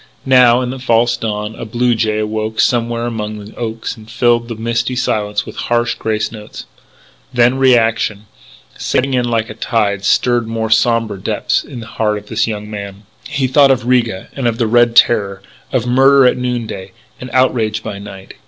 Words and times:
Now, 0.25 0.61
in 0.61 0.71
the 0.71 0.79
false 0.79 1.15
dawn, 1.15 1.53
a 1.53 1.63
blue 1.63 1.93
jay 1.93 2.17
awoke 2.17 2.59
somewhere 2.59 3.05
among 3.05 3.37
the 3.37 3.55
oaks 3.55 3.95
and 3.95 4.09
filled 4.09 4.47
the 4.47 4.55
misty 4.55 4.95
silence 4.95 5.45
with 5.45 5.55
harsh 5.57 5.93
grace 5.93 6.31
notes. 6.31 6.65
Then 7.31 7.59
reaction, 7.59 8.25
setting 8.75 9.13
in 9.13 9.25
like 9.25 9.47
a 9.51 9.53
tide, 9.53 10.03
stirred 10.03 10.47
more 10.47 10.71
sombre 10.71 11.19
depths 11.19 11.63
in 11.63 11.81
the 11.81 11.85
heart 11.85 12.17
of 12.17 12.25
this 12.29 12.47
young 12.47 12.67
man. 12.67 13.03
He 13.27 13.45
thought 13.45 13.69
of 13.69 13.85
Riga; 13.85 14.29
and 14.33 14.47
of 14.47 14.57
the 14.57 14.65
Red 14.65 14.95
Terror; 14.95 15.43
of 15.71 15.85
murder 15.85 16.25
at 16.25 16.35
noon 16.35 16.65
day, 16.65 16.93
and 17.19 17.29
outrage 17.31 17.83
by 17.83 17.99
night. 17.99 18.33